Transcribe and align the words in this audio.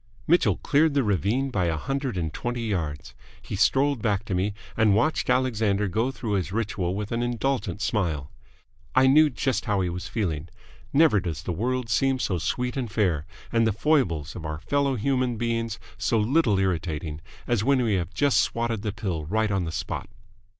Mitchell 0.25 0.57
cleared 0.57 0.95
the 0.95 1.03
ravine 1.03 1.51
by 1.51 1.65
a 1.65 1.77
hundred 1.77 2.17
and 2.17 2.33
twenty 2.33 2.63
yards. 2.63 3.13
He 3.39 3.55
strolled 3.55 4.01
back 4.01 4.25
to 4.25 4.33
me, 4.33 4.55
and 4.75 4.95
watched 4.95 5.29
Alexander 5.29 5.87
go 5.87 6.09
through 6.09 6.31
his 6.31 6.51
ritual 6.51 6.95
with 6.95 7.11
an 7.11 7.21
indulgent 7.21 7.81
smile. 7.83 8.31
I 8.95 9.05
knew 9.05 9.29
just 9.29 9.65
how 9.65 9.81
he 9.81 9.89
was 9.89 10.07
feeling. 10.07 10.49
Never 10.91 11.19
does 11.19 11.43
the 11.43 11.51
world 11.53 11.87
seem 11.87 12.17
so 12.17 12.39
sweet 12.39 12.75
and 12.75 12.91
fair 12.91 13.27
and 13.51 13.67
the 13.67 13.71
foibles 13.71 14.35
of 14.35 14.43
our 14.43 14.57
fellow 14.57 14.95
human 14.95 15.37
beings 15.37 15.77
so 15.99 16.17
little 16.19 16.57
irritating 16.57 17.21
as 17.45 17.63
when 17.63 17.83
we 17.83 17.93
have 17.93 18.11
just 18.11 18.41
swatted 18.41 18.81
the 18.81 18.91
pill 18.91 19.25
right 19.25 19.51
on 19.51 19.65
the 19.65 19.71
spot. 19.71 20.09